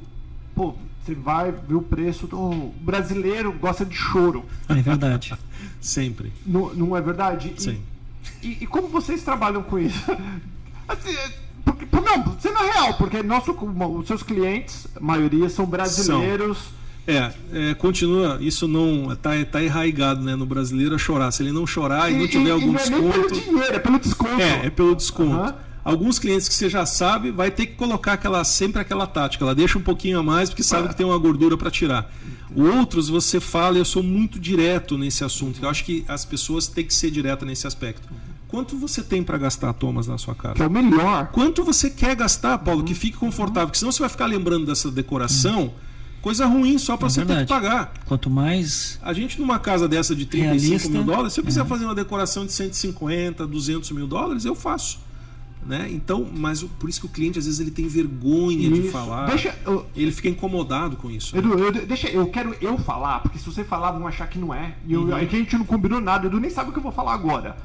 [0.54, 2.26] pô, você vai ver o preço.
[2.26, 4.44] do- O brasileiro gosta de choro.
[4.68, 5.34] É verdade.
[5.80, 6.32] Sempre.
[6.46, 7.54] Não, não é verdade?
[7.56, 7.80] E- Sim.
[8.42, 9.98] E, e como vocês trabalham com isso?
[10.88, 11.30] Assim, é,
[11.64, 16.58] porque, não, sendo real, porque nosso, os seus clientes, a maioria são brasileiros.
[17.06, 21.30] É, é, continua, isso não tá, tá enraigado né, no brasileiro a chorar.
[21.32, 23.40] Se ele não chorar e, não tiver algum não é nem pelo desconto.
[23.50, 24.40] dinheiro, é pelo desconto.
[24.42, 25.34] É, é pelo desconto.
[25.34, 25.54] Aham.
[25.90, 29.44] Alguns clientes que você já sabe, vai ter que colocar aquela, sempre aquela tática.
[29.44, 32.11] Ela deixa um pouquinho a mais porque sabe que tem uma gordura para tirar.
[32.55, 35.59] Outros você fala, eu sou muito direto nesse assunto.
[35.62, 38.09] Eu acho que as pessoas têm que ser diretas nesse aspecto.
[38.48, 40.55] Quanto você tem para gastar, Thomas, na sua casa?
[40.55, 41.29] Que é o melhor.
[41.29, 42.87] Quanto você quer gastar, Paulo, Uhum.
[42.87, 45.72] que fique confortável, porque senão você vai ficar lembrando dessa decoração,
[46.20, 47.48] coisa ruim só para É você ter que verdade.
[47.48, 47.92] pagar.
[48.07, 50.88] Quanto mais A gente, numa casa dessa de 35 Realista.
[50.90, 51.64] mil dólares, se eu quiser É.
[51.64, 54.98] fazer uma decoração de 150, 200 mil dólares, eu faço.
[55.64, 55.88] Né?
[55.90, 58.90] Então, mas por isso que o cliente às vezes ele tem vergonha de Isso.
[58.92, 59.26] falar.
[59.26, 61.36] Deixa, eu- Ele fica incomodado com isso.
[61.36, 61.42] né?
[61.42, 64.54] Edu, eu, deixa, eu quero eu falar, porque se você falar, vão achar que não
[64.54, 64.74] é.
[64.86, 65.14] E eu, Uhum.
[65.14, 67.56] a gente não combinou nada, Edu nem sabe o que eu vou falar agora.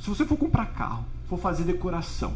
[0.00, 2.32] Se você for comprar carro, for fazer decoração,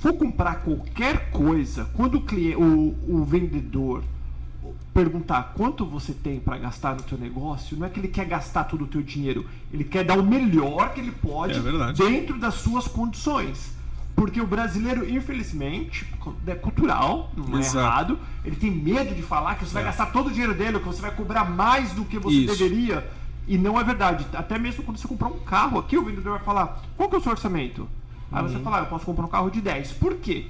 [0.00, 4.02] for comprar qualquer coisa, quando o, cliente, o, o vendedor
[4.92, 8.64] perguntar quanto você tem para gastar no teu negócio, não é que ele quer gastar
[8.64, 12.54] todo o teu dinheiro, ele quer dar o melhor que ele pode É dentro das
[12.54, 13.72] suas condições.
[14.14, 16.06] Porque o brasileiro, infelizmente,
[16.46, 17.78] é cultural, não é Exato.
[17.78, 19.86] errado, ele tem medo de falar que você vai É.
[19.86, 22.56] gastar todo o dinheiro dele, que você vai cobrar mais do que você Isso.
[22.58, 23.08] deveria.
[23.48, 24.26] E não é verdade.
[24.34, 27.18] Até mesmo quando você comprar um carro aqui, o vendedor vai falar: qual que é
[27.18, 27.88] o seu orçamento?
[28.30, 28.48] Aí Uhum.
[28.48, 29.92] você fala: "Ah, eu posso comprar um carro de 10.
[29.92, 30.46] Por quê?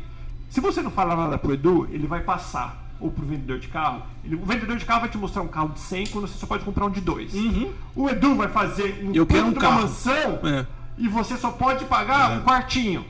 [0.50, 2.80] Se você não falar nada pro Edu, ele vai passar.
[3.00, 4.02] Ou pro vendedor de carro.
[4.24, 6.46] Ele- o vendedor de carro vai te mostrar um carro de 100 quando você só
[6.46, 7.32] pode comprar um de 2.
[7.34, 7.72] Uhum.
[7.96, 9.80] O Edu vai fazer um Eu quero um carro.
[9.82, 10.66] mansão É.
[10.98, 12.36] e você só pode pagar É.
[12.38, 13.04] um quartinho.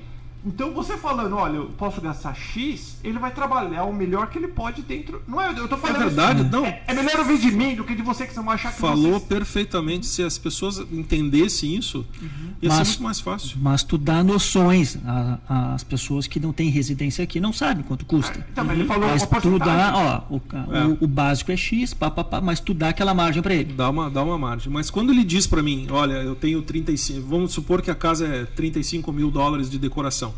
[0.44, 4.48] Então você falando, olha, eu posso gastar X, ele vai trabalhar o melhor que ele
[4.48, 5.22] pode dentro.
[5.28, 5.96] Não é, eu tô falando.
[5.96, 6.50] É verdade, isso.
[6.50, 6.66] não.
[6.66, 8.81] É, é melhor ouvir de mim do que de você que você vai achar que
[8.81, 9.26] Falou você...
[9.26, 10.07] perfeitamente.
[10.07, 12.05] Se as pessoas entendessem isso,
[12.61, 13.57] ia Mas- ser muito mais fácil.
[13.61, 14.96] Mas tu dá noções
[15.48, 18.44] às pessoas que não têm residência aqui, não sabem quanto custa.
[18.52, 19.92] Então, mas ele falou Mas tu dá,
[20.28, 20.40] ó, o,
[20.74, 20.85] É.
[20.87, 23.72] o, o básico é X, pá, pá, pá, mas tu dá aquela margem para ele.
[23.74, 24.72] Dá uma, dá uma margem.
[24.72, 28.26] Mas quando ele diz pra mim, olha, eu tenho 35, vamos supor que a casa
[28.26, 30.31] é 35 mil dólares de decoração.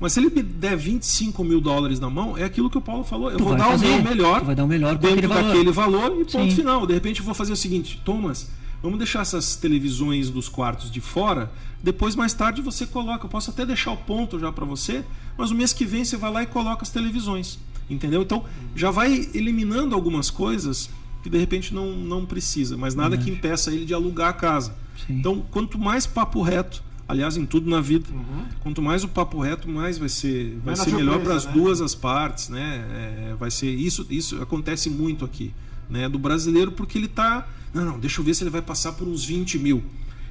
[0.00, 3.04] Mas se ele me der 25 mil dólares na mão, é aquilo que o Paulo
[3.04, 3.30] falou.
[3.30, 3.86] Eu Tu vou dar fazer.
[3.86, 5.44] o meu melhor vai dar o melhor dentro aquele valor.
[5.48, 6.50] daquele valor e ponto Sim.
[6.50, 6.86] final.
[6.86, 8.50] De repente eu vou fazer o seguinte, Thomas,
[8.82, 11.50] vamos deixar essas televisões dos quartos de fora.
[11.82, 13.24] Depois, mais tarde, você coloca.
[13.26, 15.04] Eu posso até deixar o ponto já pra você,
[15.38, 17.58] mas no mês que vem você vai lá e coloca as televisões.
[17.88, 18.22] Entendeu?
[18.22, 20.88] Então já vai eliminando algumas coisas
[21.22, 24.74] que de repente não, não precisa, mas nada que impeça ele de alugar a casa.
[25.06, 25.14] Sim.
[25.18, 28.44] Então, quanto mais papo reto, aliás, em tudo na vida, Uhum.
[28.60, 31.52] quanto mais o papo reto, mais vai ser, vai Menos ser melhor para as né?
[31.52, 33.28] duas as partes, né?
[33.30, 35.52] É, vai ser isso, isso acontece muito aqui,
[35.88, 36.08] né?
[36.08, 39.06] Do brasileiro porque ele tá, não, não, deixa eu ver se ele vai passar por
[39.08, 39.82] uns 20 mil.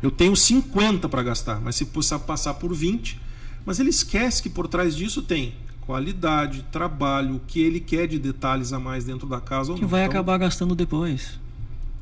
[0.01, 3.19] Eu tenho 50 para gastar, mas se possa passar por 20,
[3.65, 8.17] mas ele esquece que por trás disso tem qualidade, trabalho, o que ele quer de
[8.17, 9.89] detalhes a mais dentro da casa ou Que não.
[9.89, 11.39] vai Então, acabar gastando depois.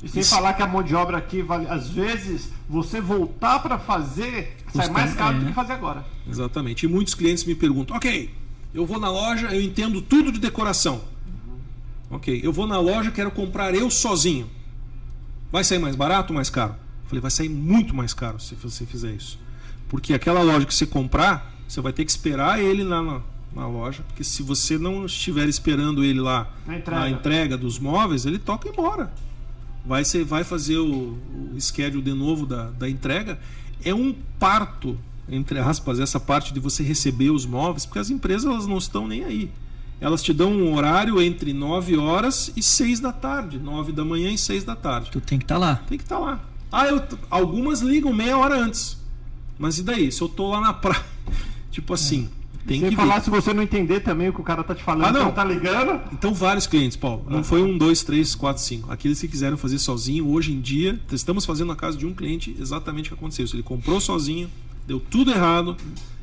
[0.02, 0.34] E sem Isso.
[0.34, 1.66] falar que a mão de obra aqui vale.
[1.68, 5.48] Às vezes, você voltar pra fazer sai Custa- mais caro do é.
[5.48, 6.04] que fazer agora.
[6.28, 6.84] Exatamente.
[6.86, 8.30] E muitos clientes me perguntam: ok,
[8.74, 11.00] eu vou na loja, eu entendo tudo de decoração.
[12.10, 14.48] Ok, eu vou na loja, quero comprar eu sozinho.
[15.50, 16.72] Vai sair mais barato ou mais caro?
[17.04, 19.38] Eu falei: vai sair muito mais caro se você fizer isso.
[19.88, 23.20] Porque aquela loja que você comprar, você vai ter que esperar ele lá na,
[23.54, 24.02] na loja.
[24.08, 27.00] Porque se você não estiver esperando ele lá Na entrega.
[27.00, 29.12] na entrega dos móveis, ele toca embora.
[29.84, 31.18] Vai, ser, vai fazer o,
[31.54, 33.38] o schedule de novo da, da entrega.
[33.84, 38.50] É um parto, entre aspas, essa parte de você receber os móveis, porque as empresas
[38.50, 39.50] elas não estão nem aí.
[40.00, 43.58] Elas te dão um horário entre 9 horas e 6 da tarde.
[43.58, 45.10] 9 da manhã e 6 da tarde.
[45.12, 45.76] Tu tem que estar lá.
[45.88, 46.40] Tem que estar lá.
[46.72, 48.98] Ah, eu, algumas ligam meia hora antes.
[49.56, 50.10] Mas e daí?
[50.10, 51.04] Se eu tô lá na praia.
[51.70, 52.28] Tipo assim,
[52.66, 53.24] tem sem que falar ver.
[53.24, 55.20] se você não entender também o que o cara tá te falando, Ah, não.
[55.22, 56.00] então tá ligando.
[56.12, 57.24] Então, vários clientes, Paulo.
[57.28, 58.90] Não foi um, dois, três, quatro, cinco.
[58.90, 62.56] Aqueles que quiseram fazer sozinho, hoje em dia, estamos fazendo na casa de um cliente
[62.60, 63.46] exatamente o que aconteceu.
[63.52, 64.48] Ele comprou sozinho,
[64.86, 65.76] deu tudo errado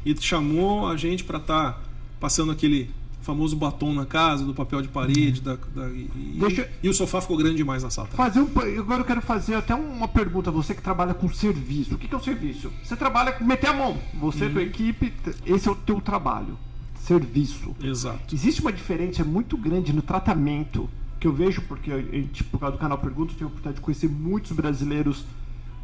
[0.05, 1.81] e chamou a gente para estar
[2.19, 2.89] passando aquele
[3.29, 7.21] famoso batom na casa, do papel de parede, da, da- e, Deixa- e o sofá
[7.21, 8.07] ficou grande demais na sala.
[8.09, 8.47] Fazer um,
[8.79, 10.49] agora eu quero fazer até uma pergunta.
[10.49, 11.93] Você que trabalha com serviço.
[11.93, 12.71] O que, que é o serviço?
[12.83, 13.97] Você trabalha com meter a mão.
[14.19, 14.53] Você, Uhum.
[14.53, 15.13] tua equipe,
[15.45, 16.57] esse é o teu trabalho.
[17.01, 17.75] Serviço.
[17.81, 18.33] Exato.
[18.35, 20.89] Existe uma diferença muito grande no tratamento
[21.19, 23.51] que eu vejo, porque eu, eu, tipo, por causa do canal Pergunta, eu tenho a
[23.51, 25.23] oportunidade de conhecer muitos brasileiros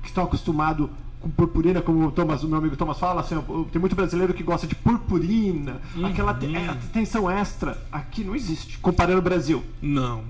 [0.02, 0.90] que estão acostumados
[1.30, 3.36] purpurina, como o, Thomas, o meu amigo Thomas fala, assim,
[3.72, 7.78] tem muito brasileiro que gosta de purpurina, aquela te- é, atenção extra.
[7.92, 9.64] Aqui não existe, comparando o Brasil.
[9.82, 10.24] Não,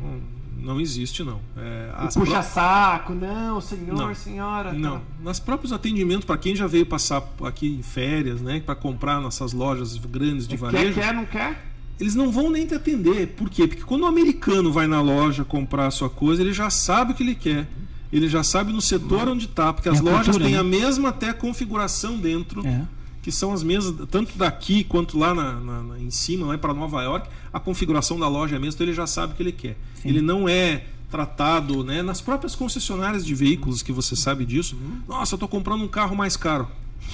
[0.57, 1.39] não, existe não.
[1.57, 4.15] É, puxa-saco, não, senhor, Não.
[4.15, 4.73] senhora.
[4.73, 5.01] Não, tá.
[5.21, 9.53] nos próprios atendimentos, para quem já veio passar aqui em férias, né, para comprar nessas
[9.53, 11.65] lojas grandes de Quer, varejo, quer, não quer?
[11.99, 13.27] eles não vão nem te atender.
[13.37, 13.67] Por quê?
[13.67, 17.15] Porque quando o americano vai na loja comprar a sua coisa, ele já sabe o
[17.15, 17.67] que ele quer.
[18.15, 20.59] Ele já sabe no setor onde está, porque É as lojas cultura, têm né?
[20.59, 22.81] a mesma até configuração dentro, É.
[23.21, 26.73] que são as mesmas, tanto daqui quanto lá na, na- na- em cima, lá para
[26.73, 29.43] Nova York, a configuração da loja é a mesma, então ele já sabe o que
[29.43, 29.77] ele quer.
[30.01, 30.09] Sim.
[30.09, 34.75] Ele não é tratado né, nas próprias concessionárias de veículos, que você sabe disso.
[34.75, 34.99] Uhum.
[35.07, 36.67] Nossa, eu estou comprando um carro mais caro.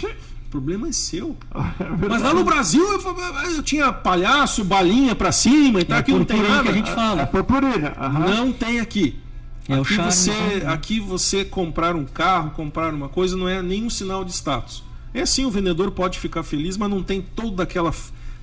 [0.03, 1.35] O problema é seu.
[1.79, 3.01] É Mas lá no Brasil eu,
[3.55, 6.63] eu tinha palhaço, balinha pra cima e tal, É aqui não tem nada.
[6.63, 7.25] que a gente É fala.
[7.25, 7.93] purpurina.
[7.97, 8.35] aham.
[8.35, 9.15] Não tem aqui.
[9.67, 10.65] É o aqui, você, né?
[10.67, 14.83] aqui você comprar um carro, comprar uma coisa não é nenhum sinal de status.
[15.13, 17.93] É assim, o vendedor pode ficar feliz, mas não tem toda aquela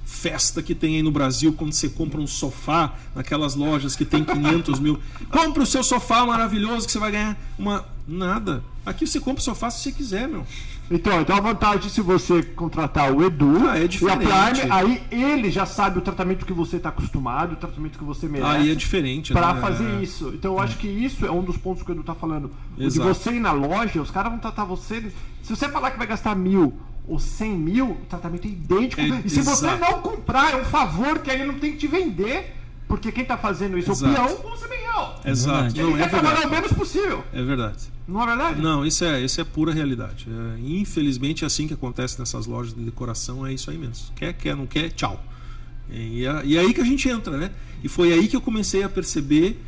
[0.04, 4.24] festa que tem aí no Brasil quando você compra um sofá naquelas lojas que tem
[4.24, 4.98] 500 mil.
[5.30, 7.84] Compre o seu sofá maravilhoso que você vai ganhar uma.
[8.06, 8.64] Nada.
[8.86, 10.46] Aqui você compra o sofá se você quiser, meu.
[10.90, 14.16] Então, então a vantagem se você contratar o Edu Ah, é e a.
[14.16, 18.26] Prime, aí ele já sabe o tratamento que você está acostumado, o tratamento que você
[18.26, 18.50] merece.
[18.56, 19.60] Aí é diferente, Pra né?
[19.60, 20.02] fazer É.
[20.02, 20.32] isso.
[20.34, 22.50] Então eu acho que isso é um dos pontos que o Edu tá falando.
[22.76, 25.12] De você ir na loja, os caras vão tratar você.
[25.42, 26.74] Se você falar que vai gastar mil
[27.06, 29.00] ou cem mil, o tratamento é idêntico.
[29.00, 29.80] É, e se você exato.
[29.80, 32.54] não comprar, é um favor que aí ele não tem que te vender.
[32.88, 34.16] Porque quem tá fazendo isso Exato.
[34.16, 35.30] é o peão, você bem eu.
[35.30, 35.78] Exato.
[35.78, 36.62] Ele Não, é quer trabalhar o verdade.
[36.62, 37.22] menos possível.
[37.32, 37.78] É verdade.
[38.08, 38.60] Não é verdade?
[38.62, 40.26] Não, isso é, isso é pura realidade.
[40.28, 44.06] É, infelizmente é assim que acontece nessas lojas de decoração, é isso aí mesmo.
[44.16, 45.22] Quer, quer, não quer, tchau.
[45.90, 47.50] E, é- e é aí que a gente entra, né?
[47.84, 49.62] E foi aí que eu comecei a perceber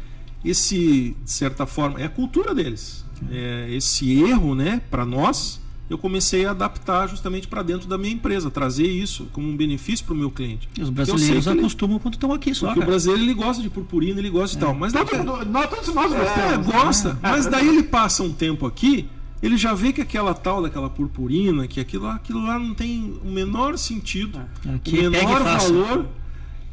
[0.45, 3.05] esse, de certa forma, é a cultura deles.
[3.31, 8.15] É, esse erro, né, para nós, eu comecei a adaptar justamente para dentro da minha
[8.15, 10.69] empresa, trazer isso como um benefício para o meu cliente.
[10.79, 12.03] E os brasileiros acostumam ele...
[12.03, 12.67] quando estão aqui só.
[12.67, 12.89] Porque cara.
[12.89, 14.61] o brasileiro ele gosta de purpurina, ele gosta é.
[14.61, 14.73] de tal.
[14.73, 16.69] Mas daí, nós, todos nós gostamos.
[16.69, 17.19] É, gosta.
[17.21, 19.09] Mas daí ele passa um tempo aqui,
[19.43, 23.29] ele já vê que aquela tal daquela purpurina, que aquilo, aquilo lá não tem o
[23.29, 24.41] menor sentido,
[24.73, 26.07] aqui o menor valor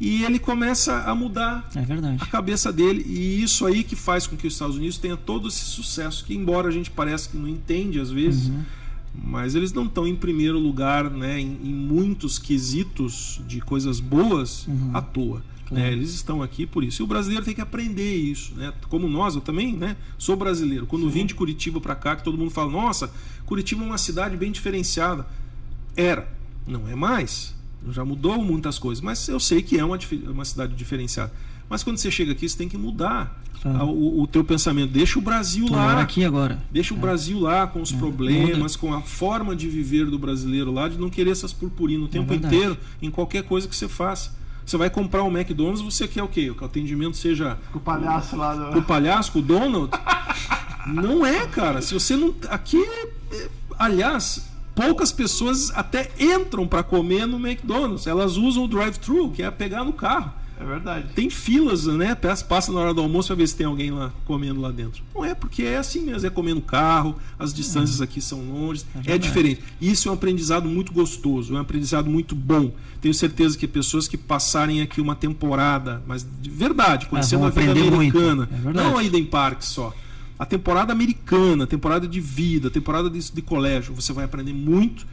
[0.00, 4.36] e ele começa a mudar é a cabeça dele e isso aí que faz com
[4.36, 7.48] que os Estados Unidos tenha todo esse sucesso que embora a gente pareça que não
[7.48, 8.62] entende às vezes uhum.
[9.22, 14.66] Mas eles não estão em primeiro lugar né em, em muitos quesitos de coisas boas
[14.66, 14.90] uhum.
[14.94, 15.82] à toa claro.
[15.82, 15.92] né?
[15.92, 19.34] eles estão aqui por isso e o brasileiro tem que aprender isso né como nós
[19.34, 21.10] eu também né sou brasileiro quando Sim.
[21.10, 23.12] vim de Curitiba para cá que todo mundo fala nossa
[23.44, 25.26] Curitiba é uma cidade bem diferenciada
[25.96, 26.30] era
[26.66, 27.58] não é mais
[27.92, 31.32] já mudou muitas coisas, mas eu sei que é uma, uma cidade diferenciada.
[31.68, 34.90] Mas quando você chega aqui, você tem que mudar o, o teu pensamento.
[34.90, 36.00] Deixa o Brasil Tô lá.
[36.00, 36.58] aqui agora.
[36.70, 37.00] Deixa o é.
[37.00, 37.96] Brasil lá com os é.
[37.96, 38.78] problemas, Muda.
[38.78, 42.12] com a forma de viver do brasileiro lá, de não querer essas purpurinas o é
[42.12, 44.36] tempo inteiro em qualquer coisa que você faça.
[44.64, 46.52] Você vai comprar um McDonald's, você quer o quê?
[46.54, 47.58] Que o atendimento seja.
[47.72, 48.54] Com o palhaço lá.
[48.54, 48.72] Do...
[48.74, 49.90] Com o palhaço, com o Donald?
[50.86, 51.80] não é, cara.
[51.80, 52.34] Se você não.
[52.50, 52.78] Aqui.
[53.32, 58.06] É, aliás, poucas pessoas até entram para comer no McDonald's.
[58.06, 60.32] Elas usam o drive-thru, que é pegar no carro.
[60.60, 61.12] É verdade.
[61.14, 62.16] Tem filas, né?
[62.48, 65.02] Passa na hora do almoço para ver se tem alguém lá comendo lá dentro.
[65.14, 68.04] Não é, porque é assim mesmo, é comer no carro, as distâncias é.
[68.04, 69.62] aqui são longe, é, é, diferente.
[69.80, 72.72] Isso é um aprendizado muito gostoso, é um aprendizado muito bom.
[73.00, 77.50] Tenho certeza que pessoas que passarem aqui uma temporada, mas de verdade, conhecendo ah, a
[77.50, 79.94] vida americana, é não a ida em parque só
[80.38, 84.52] a temporada americana, a temporada de vida, a temporada de, de colégio, você vai aprender
[84.52, 85.04] muito.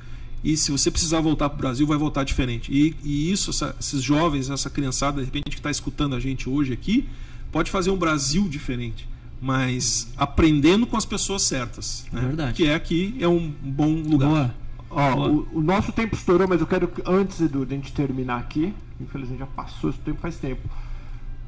[0.46, 2.72] E se você precisar voltar para o Brasil, vai voltar diferente.
[2.72, 6.48] E, e isso, essa, esses jovens, essa criançada, de repente, que está escutando a gente
[6.48, 7.10] hoje aqui,
[7.52, 9.10] pode fazer um Brasil diferente.
[9.42, 12.06] Mas aprendendo com as pessoas certas.
[12.12, 12.22] Né?
[12.22, 12.54] Verdade.
[12.54, 14.30] Que é aqui, é um bom lugar.
[14.30, 14.56] Boa.
[14.92, 17.92] Ó, o, o, nosso tempo estourou, mas eu quero que, antes Edu, de a gente
[17.92, 20.70] terminar aqui, infelizmente já passou esse tempo faz tempo.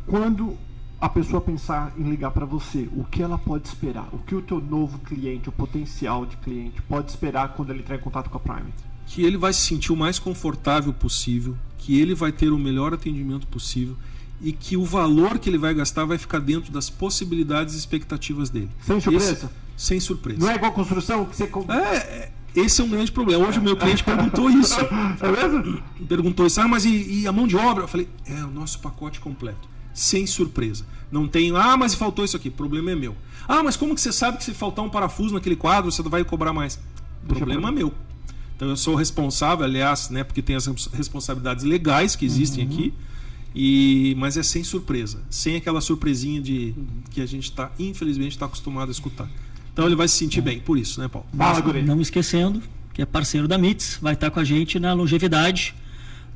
[0.08, 0.58] Quando
[1.00, 4.08] a pessoa pensar em ligar para você, o que ela pode esperar?
[4.12, 7.96] O que o teu novo cliente, o potencial de cliente, pode esperar quando ele entrar
[7.96, 8.74] em contato com a Prime?
[9.06, 12.94] Que ele vai se sentir o mais confortável possível, que ele vai ter o melhor
[12.94, 13.96] atendimento possível
[14.42, 18.50] e que o valor que ele vai gastar vai ficar dentro das possibilidades e expectativas
[18.50, 18.70] dele.
[18.82, 19.32] Sem surpresa?
[19.32, 20.40] Esse, sem surpresa.
[20.40, 21.44] Não é igual construção que você.
[21.44, 23.48] É, é, esse é um grande problema.
[23.48, 24.78] Hoje o meu cliente perguntou isso.
[25.22, 25.84] É mesmo?
[26.08, 27.84] Perguntou isso, ah, mas e, e a mão de obra?
[27.84, 30.86] Eu falei, é o nosso pacote completo sem surpresa.
[31.12, 33.16] Não tem, ah, mas faltou isso aqui, problema é meu.
[33.48, 36.24] Ah, mas como que você sabe que se faltar um parafuso naquele quadro, você vai
[36.24, 36.80] cobrar mais?
[37.28, 37.94] Problema meu.
[38.56, 42.72] Então eu sou responsável, aliás, né, porque tem as responsabilidades legais que existem uhum.
[42.72, 42.94] aqui.
[43.56, 46.86] E, mas é sem surpresa, sem aquela surpresinha de uhum.
[47.10, 49.28] que a gente está, infelizmente, está acostumado a escutar.
[49.74, 50.42] Então ele vai se sentir é.
[50.44, 51.28] bem, por isso, né, Paulo?
[51.82, 52.62] Não esquecendo
[52.94, 55.74] que é parceiro da MITS, vai estar com a gente na longevidade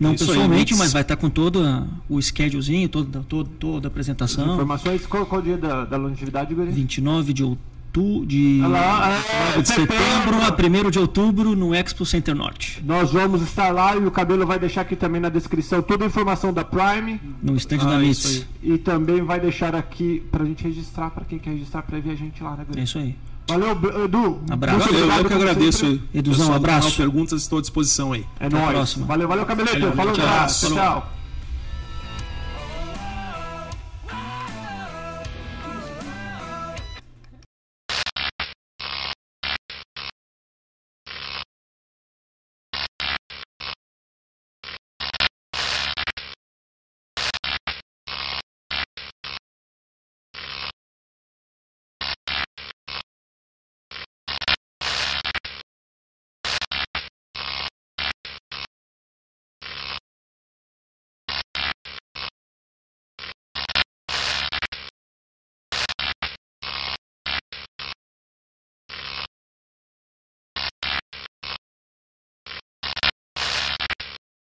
[0.01, 3.89] não Isso pessoalmente, aí, mas vai estar com todo o schedulezinho, toda, toda, toda a
[3.89, 4.45] apresentação.
[4.45, 6.71] As informações, qual, qual o dia da, da longevidade, Guri?
[6.71, 9.21] 29 de outubro de, lá,
[9.55, 12.81] é, de setembro a 1 de outubro no Expo Center Norte.
[12.83, 16.07] Nós vamos estar lá e o Cabelo vai deixar aqui também na descrição toda a
[16.07, 17.19] informação da Prime.
[17.43, 18.47] No stand ah, da MITS.
[18.63, 22.15] E também vai deixar aqui pra gente registrar, pra quem quer registrar, pra ver a
[22.15, 22.79] gente lá, né, Guri?
[22.79, 23.15] É isso aí.
[23.47, 24.41] Valeu, Edu.
[24.49, 24.93] Abraço.
[24.93, 25.99] Valeu, eu que agradeço.
[26.13, 26.95] Eduzão, abraço.
[26.95, 28.25] perguntas, estou à disposição aí.
[28.39, 28.93] É nóis.
[28.95, 29.79] Valeu, valeu, Cabelete.
[29.95, 30.47] Falou, tchau.
[30.73, 31.20] tchau.